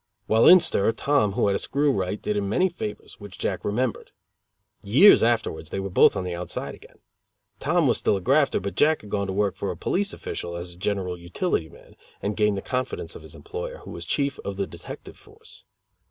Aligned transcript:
While 0.25 0.47
in 0.47 0.59
stir, 0.59 0.91
Tom, 0.93 1.33
who 1.33 1.45
had 1.45 1.55
a 1.55 1.59
screw 1.59 1.91
right, 1.91 2.19
did 2.19 2.35
him 2.35 2.49
many 2.49 2.69
favors, 2.69 3.19
which 3.19 3.37
Jack 3.37 3.63
remembered. 3.63 4.09
Years 4.81 5.21
afterwards 5.21 5.69
they 5.69 5.79
were 5.79 5.91
both 5.91 6.15
on 6.15 6.23
the 6.23 6.33
outside 6.33 6.73
again. 6.73 6.97
Tom 7.59 7.85
was 7.85 7.99
still 7.99 8.17
a 8.17 8.19
grafter, 8.21 8.59
but 8.59 8.73
Jack 8.73 9.01
had 9.01 9.11
gone 9.11 9.27
to 9.27 9.33
work 9.33 9.55
for 9.55 9.69
a 9.69 9.77
police 9.77 10.11
official 10.11 10.55
as 10.57 10.75
general 10.75 11.19
utility 11.19 11.69
man, 11.69 11.95
and 12.19 12.35
gained 12.35 12.57
the 12.57 12.63
confidence 12.63 13.15
of 13.15 13.21
his 13.21 13.35
employer, 13.35 13.77
who 13.85 13.91
was 13.91 14.03
chief 14.05 14.39
of 14.39 14.57
the 14.57 14.65
detective 14.65 15.17
force. 15.17 15.65